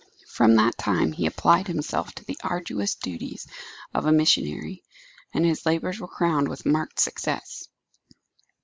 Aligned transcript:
From 0.29 0.55
that 0.55 0.79
time 0.79 1.11
he 1.11 1.27
applied 1.27 1.67
himself 1.67 2.11
to 2.15 2.25
the 2.25 2.35
arduous 2.43 2.95
duties 2.95 3.45
of 3.93 4.07
a 4.07 4.11
missionary, 4.11 4.83
and 5.31 5.45
his 5.45 5.63
labours 5.63 5.99
were 5.99 6.07
crowned 6.07 6.47
with 6.47 6.65
marked 6.65 6.99
success. 6.99 7.67